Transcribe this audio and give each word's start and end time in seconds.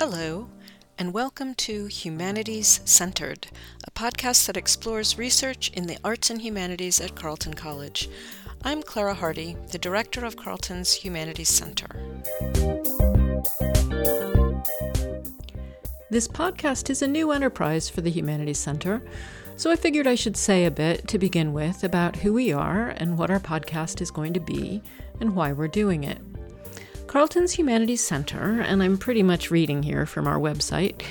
Hello, 0.00 0.48
and 0.98 1.12
welcome 1.12 1.54
to 1.56 1.84
Humanities 1.84 2.80
Centered, 2.86 3.48
a 3.86 3.90
podcast 3.90 4.46
that 4.46 4.56
explores 4.56 5.18
research 5.18 5.70
in 5.74 5.86
the 5.86 5.98
arts 6.02 6.30
and 6.30 6.40
humanities 6.40 7.02
at 7.02 7.14
Carleton 7.14 7.52
College. 7.52 8.08
I'm 8.64 8.82
Clara 8.82 9.12
Hardy, 9.12 9.58
the 9.72 9.76
director 9.76 10.24
of 10.24 10.38
Carleton's 10.38 10.94
Humanities 10.94 11.50
Center. 11.50 11.86
This 16.08 16.26
podcast 16.26 16.88
is 16.88 17.02
a 17.02 17.06
new 17.06 17.30
enterprise 17.30 17.90
for 17.90 18.00
the 18.00 18.08
Humanities 18.10 18.58
Center, 18.58 19.02
so 19.56 19.70
I 19.70 19.76
figured 19.76 20.06
I 20.06 20.14
should 20.14 20.38
say 20.38 20.64
a 20.64 20.70
bit 20.70 21.08
to 21.08 21.18
begin 21.18 21.52
with 21.52 21.84
about 21.84 22.16
who 22.16 22.32
we 22.32 22.54
are 22.54 22.88
and 22.88 23.18
what 23.18 23.30
our 23.30 23.38
podcast 23.38 24.00
is 24.00 24.10
going 24.10 24.32
to 24.32 24.40
be 24.40 24.80
and 25.20 25.36
why 25.36 25.52
we're 25.52 25.68
doing 25.68 26.04
it. 26.04 26.22
Carleton's 27.10 27.54
Humanities 27.54 28.06
Center, 28.06 28.60
and 28.60 28.80
I'm 28.80 28.96
pretty 28.96 29.24
much 29.24 29.50
reading 29.50 29.82
here 29.82 30.06
from 30.06 30.28
our 30.28 30.38
website, 30.38 31.02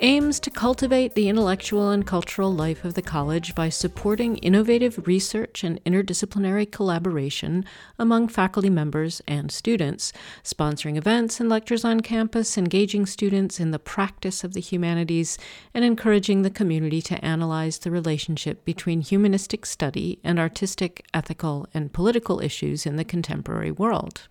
aims 0.00 0.38
to 0.40 0.50
cultivate 0.50 1.14
the 1.14 1.30
intellectual 1.30 1.88
and 1.88 2.06
cultural 2.06 2.52
life 2.52 2.84
of 2.84 2.92
the 2.92 3.00
college 3.00 3.54
by 3.54 3.70
supporting 3.70 4.36
innovative 4.36 5.06
research 5.06 5.64
and 5.64 5.82
interdisciplinary 5.84 6.70
collaboration 6.70 7.64
among 7.98 8.28
faculty 8.28 8.68
members 8.68 9.22
and 9.26 9.50
students, 9.50 10.12
sponsoring 10.44 10.98
events 10.98 11.40
and 11.40 11.48
lectures 11.48 11.86
on 11.86 12.00
campus, 12.00 12.58
engaging 12.58 13.06
students 13.06 13.58
in 13.58 13.70
the 13.70 13.78
practice 13.78 14.44
of 14.44 14.52
the 14.52 14.60
humanities, 14.60 15.38
and 15.72 15.86
encouraging 15.86 16.42
the 16.42 16.50
community 16.50 17.00
to 17.00 17.24
analyze 17.24 17.78
the 17.78 17.90
relationship 17.90 18.62
between 18.66 19.00
humanistic 19.00 19.64
study 19.64 20.18
and 20.22 20.38
artistic, 20.38 21.06
ethical, 21.14 21.66
and 21.72 21.94
political 21.94 22.42
issues 22.42 22.84
in 22.84 22.96
the 22.96 23.04
contemporary 23.06 23.70
world. 23.70 24.28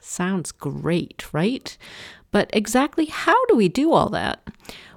Sounds 0.00 0.52
great, 0.52 1.26
right? 1.32 1.76
But 2.30 2.50
exactly 2.52 3.06
how 3.06 3.36
do 3.46 3.56
we 3.56 3.68
do 3.68 3.92
all 3.92 4.08
that? 4.10 4.46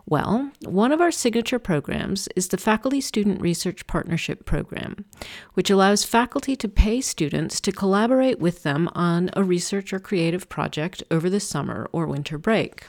Well, 0.06 0.52
one 0.66 0.92
of 0.92 1.00
our 1.00 1.12
signature 1.12 1.60
programs 1.60 2.28
is 2.36 2.50
the 2.50 2.58
Faculty 2.58 3.00
Student 3.00 3.40
Research 3.40 3.88
Partnership 3.88 4.46
Program, 4.46 5.06
which 5.54 5.70
allows 5.70 6.04
faculty 6.04 6.56
to 6.58 6.68
pay 6.68 7.00
students 7.00 7.62
to 7.62 7.72
collaborate 7.72 8.40
with 8.40 8.64
them 8.64 8.90
on 8.94 9.30
a 9.34 9.44
research 9.44 9.94
or 9.94 10.00
creative 10.00 10.50
project 10.50 11.04
over 11.10 11.30
the 11.30 11.40
summer 11.40 11.88
or 11.94 12.08
winter 12.08 12.38
break. 12.38 12.84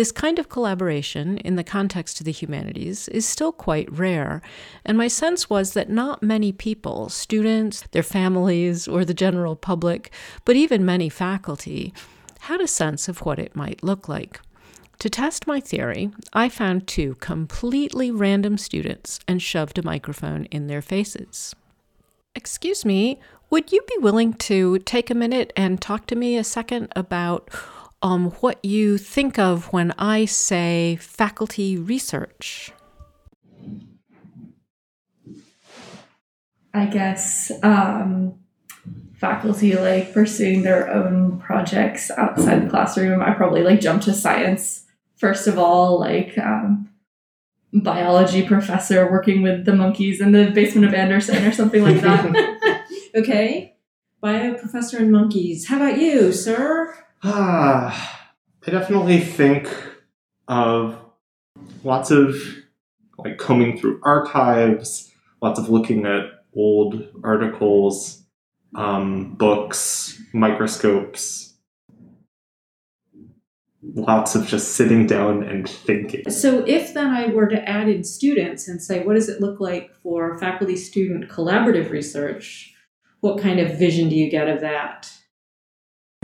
This 0.00 0.12
kind 0.12 0.38
of 0.38 0.48
collaboration 0.48 1.36
in 1.36 1.56
the 1.56 1.62
context 1.62 2.20
of 2.20 2.24
the 2.24 2.32
humanities 2.32 3.06
is 3.08 3.28
still 3.28 3.52
quite 3.52 3.92
rare, 3.92 4.40
and 4.82 4.96
my 4.96 5.08
sense 5.08 5.50
was 5.50 5.74
that 5.74 5.90
not 5.90 6.22
many 6.22 6.52
people, 6.52 7.10
students, 7.10 7.82
their 7.90 8.02
families, 8.02 8.88
or 8.88 9.04
the 9.04 9.12
general 9.12 9.56
public, 9.56 10.10
but 10.46 10.56
even 10.56 10.86
many 10.86 11.10
faculty, 11.10 11.92
had 12.48 12.62
a 12.62 12.66
sense 12.66 13.10
of 13.10 13.26
what 13.26 13.38
it 13.38 13.54
might 13.54 13.82
look 13.82 14.08
like. 14.08 14.40
To 15.00 15.10
test 15.10 15.46
my 15.46 15.60
theory, 15.60 16.10
I 16.32 16.48
found 16.48 16.86
two 16.86 17.16
completely 17.16 18.10
random 18.10 18.56
students 18.56 19.20
and 19.28 19.42
shoved 19.42 19.76
a 19.78 19.82
microphone 19.82 20.46
in 20.46 20.66
their 20.66 20.80
faces. 20.80 21.54
Excuse 22.34 22.86
me, 22.86 23.20
would 23.50 23.70
you 23.70 23.82
be 23.82 23.98
willing 23.98 24.32
to 24.48 24.78
take 24.78 25.10
a 25.10 25.14
minute 25.14 25.52
and 25.56 25.78
talk 25.78 26.06
to 26.06 26.16
me 26.16 26.38
a 26.38 26.44
second 26.44 26.88
about 26.96 27.50
um, 28.02 28.30
what 28.40 28.64
you 28.64 28.98
think 28.98 29.38
of 29.38 29.72
when 29.72 29.92
I 29.98 30.24
say 30.24 30.96
faculty 31.00 31.76
research. 31.76 32.72
I 36.72 36.86
guess 36.86 37.50
um, 37.62 38.38
faculty 39.14 39.76
like 39.76 40.12
pursuing 40.12 40.62
their 40.62 40.90
own 40.90 41.40
projects 41.40 42.10
outside 42.12 42.66
the 42.66 42.70
classroom. 42.70 43.20
I 43.22 43.32
probably 43.32 43.62
like 43.62 43.80
jump 43.80 44.02
to 44.02 44.12
science 44.12 44.86
first 45.20 45.46
of 45.46 45.58
all, 45.58 46.00
like 46.00 46.36
um, 46.38 46.88
biology 47.72 48.42
professor 48.42 49.10
working 49.10 49.42
with 49.42 49.66
the 49.66 49.74
monkeys 49.74 50.20
in 50.20 50.32
the 50.32 50.50
basement 50.50 50.86
of 50.86 50.94
Anderson 50.94 51.44
or 51.44 51.52
something 51.52 51.84
like 51.84 52.00
that. 52.00 52.84
okay, 53.14 53.76
bio 54.20 54.54
professor 54.54 54.98
and 54.98 55.12
monkeys. 55.12 55.68
How 55.68 55.76
about 55.76 55.98
you, 55.98 56.32
sir? 56.32 56.94
Ah, 57.22 58.28
I 58.66 58.70
definitely 58.70 59.20
think 59.20 59.68
of 60.48 60.98
lots 61.84 62.10
of 62.10 62.36
like 63.18 63.38
combing 63.38 63.78
through 63.78 64.00
archives, 64.02 65.10
lots 65.42 65.58
of 65.58 65.68
looking 65.68 66.06
at 66.06 66.24
old 66.54 67.08
articles, 67.22 68.22
um, 68.74 69.34
books, 69.34 70.20
microscopes, 70.32 71.54
lots 73.82 74.34
of 74.34 74.46
just 74.46 74.72
sitting 74.72 75.06
down 75.06 75.42
and 75.42 75.68
thinking. 75.68 76.30
So, 76.30 76.64
if 76.66 76.94
then 76.94 77.08
I 77.08 77.28
were 77.28 77.48
to 77.48 77.68
add 77.68 77.88
in 77.88 78.04
students 78.04 78.68
and 78.68 78.82
say, 78.82 79.04
what 79.04 79.14
does 79.14 79.28
it 79.28 79.40
look 79.40 79.60
like 79.60 79.90
for 80.02 80.38
faculty 80.38 80.76
student 80.76 81.30
collaborative 81.30 81.90
research? 81.90 82.74
What 83.20 83.40
kind 83.40 83.60
of 83.60 83.78
vision 83.78 84.08
do 84.08 84.16
you 84.16 84.30
get 84.30 84.48
of 84.48 84.60
that? 84.60 85.10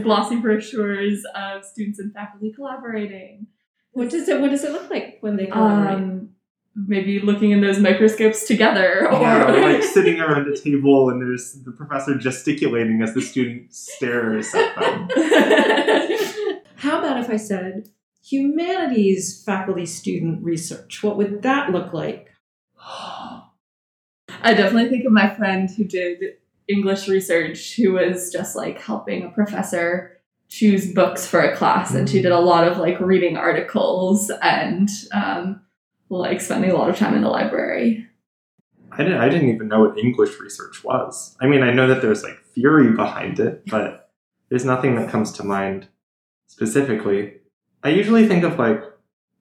Glossy 0.03 0.37
brochures 0.37 1.25
of 1.35 1.65
students 1.65 1.99
and 1.99 2.13
faculty 2.13 2.53
collaborating. 2.53 3.47
What 3.93 4.11
does 4.11 4.29
it 4.29 4.41
What 4.41 4.51
does 4.51 4.65
it 4.65 4.73
look 4.73 4.91
like 4.91 5.19
when 5.21 5.37
they 5.37 5.47
collaborate? 5.47 5.95
Um, 5.97 6.31
maybe 6.75 7.21
looking 7.21 7.53
in 7.53 7.63
those 7.63 7.79
microscopes 7.79 8.47
together, 8.47 9.11
or 9.11 9.21
yeah, 9.21 9.47
like 9.47 9.83
sitting 9.95 10.21
around 10.21 10.47
a 10.49 10.57
table 10.57 11.09
and 11.09 11.21
there's 11.21 11.55
the 11.65 11.73
professor 11.73 12.15
gesticulating 12.15 13.01
as 13.03 13.15
the 13.15 13.23
student 13.23 13.73
stares 13.73 14.55
at 14.55 14.75
them. 14.79 15.09
How 16.77 16.99
about 16.99 17.19
if 17.19 17.31
I 17.31 17.37
said 17.37 17.89
humanities 18.23 19.43
faculty 19.45 19.87
student 19.87 20.45
research? 20.45 21.03
What 21.03 21.17
would 21.17 21.43
that 21.43 21.71
look 21.71 21.95
like? 21.95 22.29
I 24.43 24.53
definitely 24.53 24.91
think 24.91 25.07
of 25.07 25.13
my 25.13 25.35
friend 25.35 25.71
who 25.71 25.85
did 25.85 26.23
English 26.69 27.09
research 27.09 27.77
who 27.77 27.93
was 27.93 28.31
just 28.31 28.57
like 28.57 28.81
helping 28.81 29.25
a 29.25 29.31
professor 29.31 30.13
choose 30.49 30.93
books 30.93 31.27
for 31.27 31.41
a 31.41 31.57
class, 31.57 31.95
and 31.95 32.09
she 32.09 32.23
did 32.23 32.33
a 32.33 32.41
lot 32.41 32.67
of 32.67 32.79
like 32.79 32.99
reading 33.01 33.37
articles 33.37 34.31
and 34.43 34.89
um, 35.13 35.61
like 36.09 36.41
spending 36.41 36.71
a 36.71 36.77
lot 36.77 36.89
of 36.89 36.97
time 36.97 37.15
in 37.15 37.23
the 37.23 37.29
library. 37.29 38.07
I 38.93 38.99
didn't, 38.99 39.21
I 39.21 39.29
didn't 39.29 39.51
even 39.51 39.69
know 39.69 39.81
what 39.81 39.99
English 39.99 40.39
research 40.41 40.83
was. 40.85 41.37
I 41.41 41.47
mean, 41.47 41.63
I 41.63 41.73
know 41.73 41.89
that 41.89 42.01
there's 42.01 42.23
like 42.23 42.43
theory 42.55 42.93
behind 42.93 43.41
it, 43.41 43.65
but 43.71 44.11
there's 44.49 44.65
nothing 44.65 44.95
that 44.97 45.11
comes 45.11 45.33
to 45.33 45.45
mind 45.45 45.89
specifically. 46.47 47.35
I 47.83 47.91
usually 47.91 48.27
think 48.27 48.45
of 48.45 48.59
like 48.59 48.83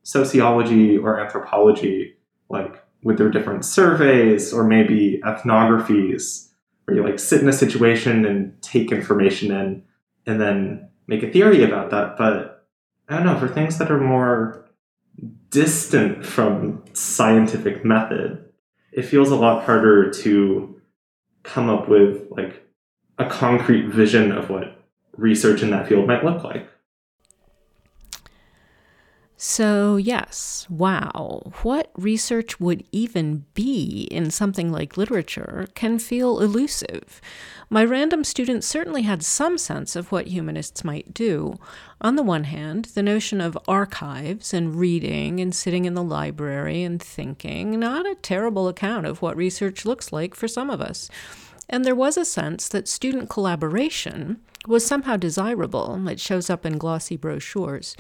sociology 0.03 0.97
or 0.97 1.19
anthropology, 1.19 2.16
like 2.50 2.84
with 3.03 3.18
their 3.18 3.30
different 3.30 3.63
surveys 3.63 4.52
or 4.52 4.63
maybe 4.63 5.22
ethnographies 5.24 6.50
where 6.85 6.97
you 6.97 7.03
like 7.03 7.19
sit 7.19 7.41
in 7.41 7.50
a 7.50 7.53
situation 7.53 8.25
and 8.25 8.62
take 8.62 8.91
information 8.91 9.51
in 9.51 9.84
and 10.25 10.40
then 10.40 10.90
make 11.07 11.23
a 11.23 11.31
theory 11.31 11.63
about 11.63 11.91
that. 11.91 12.18
But 12.18 12.68
I 13.09 13.16
don't 13.16 13.25
know, 13.25 13.40
for 13.40 13.47
things 13.47 13.78
that 13.78 13.91
are 13.91 14.00
more 14.00 14.66
distant 15.50 16.25
from 16.25 16.84
scientific 16.94 17.85
method, 17.85 18.44
it 18.91 19.03
feels 19.03 19.31
a 19.31 19.35
lot 19.35 19.63
harder 19.63 20.12
to 20.12 20.81
come 21.44 21.69
up 21.69 21.88
with 21.88 22.28
like 22.31 22.68
a 23.18 23.25
concrete 23.25 23.88
vision 23.88 24.31
of 24.31 24.50
what 24.50 24.81
research 25.16 25.62
in 25.62 25.69
that 25.69 25.88
field 25.88 26.07
might 26.07 26.25
look 26.25 26.44
like. 26.44 26.68
So, 29.38 29.97
yes, 29.97 30.66
wow, 30.69 31.51
what 31.62 31.91
research 31.97 32.57
would 32.62 32.85
even 32.94 33.44
be 33.54 34.07
in 34.09 34.31
something 34.31 34.71
like 34.71 34.95
literature 34.95 35.68
can 35.75 36.00
feel 36.00 36.39
elusive. 36.39 37.19
My 37.69 37.83
random 37.83 38.24
students 38.24 38.65
certainly 38.65 39.01
had 39.01 39.24
some 39.24 39.57
sense 39.57 39.98
of 39.98 40.09
what 40.09 40.27
humanists 40.27 40.86
might 40.86 41.13
do. 41.13 41.56
On 42.00 42.15
the 42.15 42.24
one 42.24 42.45
hand, 42.45 42.86
the 42.95 43.04
notion 43.04 43.42
of 43.42 43.57
archives 43.68 44.54
and 44.54 44.75
reading 44.75 45.42
and 45.42 45.54
sitting 45.54 45.83
in 45.83 45.95
the 45.95 46.04
library 46.04 46.83
and 46.83 47.01
thinking, 47.01 47.77
not 47.77 48.06
a 48.06 48.15
terrible 48.15 48.69
account 48.69 49.06
of 49.06 49.21
what 49.21 49.36
research 49.36 49.86
looks 49.86 50.13
like 50.13 50.33
for 50.33 50.48
some 50.48 50.69
of 50.69 50.80
us. 50.80 51.09
And 51.68 51.83
there 51.83 51.95
was 51.95 52.15
a 52.15 52.24
sense 52.24 52.69
that 52.69 52.88
student 52.88 53.30
collaboration 53.30 54.39
was 54.65 54.86
somehow 54.86 55.18
desirable. 55.18 56.07
It 56.07 56.21
shows 56.21 56.50
up 56.50 56.65
in 56.65 56.77
glossy 56.77 57.18
brochures. 57.18 57.98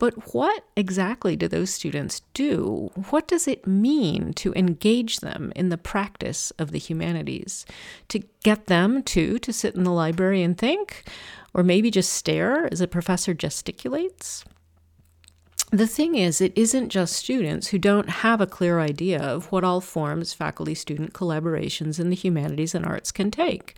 But 0.00 0.34
what 0.34 0.64
exactly 0.76 1.36
do 1.36 1.46
those 1.46 1.68
students 1.68 2.22
do? 2.32 2.90
What 3.10 3.28
does 3.28 3.46
it 3.46 3.66
mean 3.66 4.32
to 4.32 4.54
engage 4.54 5.20
them 5.20 5.52
in 5.54 5.68
the 5.68 5.76
practice 5.76 6.52
of 6.52 6.70
the 6.70 6.78
humanities? 6.78 7.66
To 8.08 8.20
get 8.42 8.66
them, 8.66 9.02
to 9.04 9.38
to 9.38 9.52
sit 9.52 9.74
in 9.74 9.84
the 9.84 9.92
library 9.92 10.42
and 10.42 10.56
think? 10.56 11.04
Or 11.52 11.62
maybe 11.62 11.90
just 11.90 12.14
stare 12.14 12.66
as 12.72 12.80
a 12.80 12.88
professor 12.88 13.34
gesticulates? 13.34 14.42
The 15.70 15.86
thing 15.86 16.14
is, 16.14 16.40
it 16.40 16.54
isn't 16.56 16.88
just 16.88 17.14
students 17.14 17.68
who 17.68 17.78
don't 17.78 18.08
have 18.08 18.40
a 18.40 18.46
clear 18.46 18.80
idea 18.80 19.20
of 19.20 19.52
what 19.52 19.64
all 19.64 19.82
forms 19.82 20.32
faculty 20.32 20.74
student 20.74 21.12
collaborations 21.12 22.00
in 22.00 22.08
the 22.08 22.16
humanities 22.16 22.74
and 22.74 22.86
arts 22.86 23.12
can 23.12 23.30
take. 23.30 23.76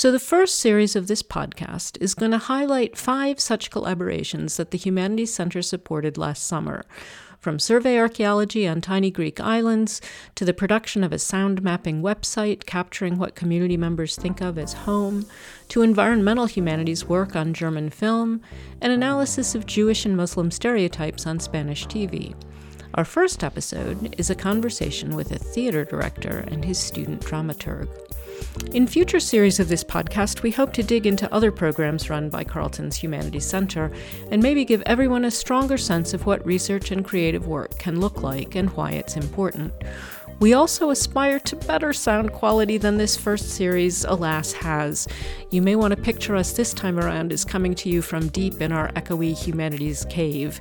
So, 0.00 0.10
the 0.10 0.18
first 0.18 0.58
series 0.58 0.96
of 0.96 1.08
this 1.08 1.22
podcast 1.22 1.98
is 2.00 2.14
going 2.14 2.30
to 2.30 2.38
highlight 2.38 2.96
five 2.96 3.38
such 3.38 3.70
collaborations 3.70 4.56
that 4.56 4.70
the 4.70 4.78
Humanities 4.78 5.34
Center 5.34 5.60
supported 5.60 6.16
last 6.16 6.44
summer 6.44 6.86
from 7.38 7.58
survey 7.58 7.98
archaeology 7.98 8.66
on 8.66 8.80
tiny 8.80 9.10
Greek 9.10 9.40
islands 9.40 10.00
to 10.36 10.46
the 10.46 10.54
production 10.54 11.04
of 11.04 11.12
a 11.12 11.18
sound 11.18 11.60
mapping 11.62 12.00
website 12.00 12.64
capturing 12.64 13.18
what 13.18 13.34
community 13.34 13.76
members 13.76 14.16
think 14.16 14.40
of 14.40 14.56
as 14.56 14.72
home, 14.72 15.26
to 15.68 15.82
environmental 15.82 16.46
humanities 16.46 17.04
work 17.04 17.36
on 17.36 17.52
German 17.52 17.90
film, 17.90 18.40
and 18.80 18.94
analysis 18.94 19.54
of 19.54 19.66
Jewish 19.66 20.06
and 20.06 20.16
Muslim 20.16 20.50
stereotypes 20.50 21.26
on 21.26 21.38
Spanish 21.38 21.86
TV. 21.88 22.34
Our 22.94 23.04
first 23.04 23.44
episode 23.44 24.14
is 24.18 24.30
a 24.30 24.34
conversation 24.34 25.14
with 25.14 25.30
a 25.30 25.38
theater 25.38 25.84
director 25.84 26.38
and 26.48 26.64
his 26.64 26.78
student 26.78 27.20
dramaturg. 27.20 27.86
In 28.72 28.86
future 28.86 29.20
series 29.20 29.58
of 29.58 29.68
this 29.68 29.82
podcast, 29.82 30.42
we 30.42 30.50
hope 30.50 30.72
to 30.74 30.82
dig 30.82 31.06
into 31.06 31.32
other 31.32 31.50
programs 31.50 32.08
run 32.08 32.28
by 32.28 32.44
Carleton's 32.44 32.96
Humanities 32.96 33.46
Center 33.46 33.90
and 34.30 34.42
maybe 34.42 34.64
give 34.64 34.82
everyone 34.86 35.24
a 35.24 35.30
stronger 35.30 35.76
sense 35.76 36.14
of 36.14 36.26
what 36.26 36.44
research 36.46 36.90
and 36.90 37.04
creative 37.04 37.46
work 37.46 37.78
can 37.78 38.00
look 38.00 38.22
like 38.22 38.54
and 38.54 38.70
why 38.70 38.92
it's 38.92 39.16
important. 39.16 39.72
We 40.40 40.54
also 40.54 40.88
aspire 40.88 41.38
to 41.40 41.54
better 41.54 41.92
sound 41.92 42.32
quality 42.32 42.78
than 42.78 42.96
this 42.96 43.14
first 43.14 43.50
series, 43.50 44.04
alas, 44.04 44.54
has. 44.54 45.06
You 45.50 45.60
may 45.60 45.76
want 45.76 45.94
to 45.94 46.00
picture 46.00 46.34
us 46.34 46.52
this 46.52 46.72
time 46.72 46.98
around 46.98 47.30
as 47.30 47.44
coming 47.44 47.74
to 47.74 47.90
you 47.90 48.00
from 48.00 48.28
deep 48.28 48.62
in 48.62 48.72
our 48.72 48.88
echoey 48.92 49.36
humanities 49.36 50.06
cave. 50.08 50.58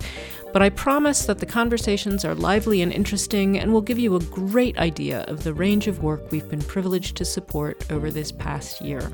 But 0.52 0.62
I 0.62 0.70
promise 0.70 1.26
that 1.28 1.40
the 1.40 1.46
conversations 1.46 2.26
are 2.26 2.36
lively 2.36 2.81
and 2.81 2.92
interesting 2.92 3.58
and 3.58 3.72
will 3.72 3.80
give 3.80 4.00
you 4.00 4.18
a 4.18 4.20
great 4.20 4.78
idea 4.78 5.22
of 5.30 5.46
the 5.46 5.54
range 5.54 5.88
of 5.88 6.04
work 6.04 6.30
we've 6.30 6.50
been 6.50 6.62
privileged 6.62 7.16
to 7.16 7.24
support 7.24 7.90
over 7.90 8.12
this 8.12 8.34
past 8.34 8.81
year. 8.81 9.10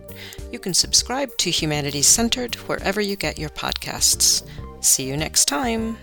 You 0.52 0.60
can 0.60 0.74
subscribe 0.74 1.36
to 1.38 1.52
Humanities 1.52 2.08
Centered 2.08 2.56
wherever 2.56 3.02
you 3.02 3.16
get 3.16 3.38
your 3.38 3.50
podcasts. 3.50 4.48
See 4.80 5.04
you 5.04 5.18
next 5.18 5.46
time. 5.46 5.98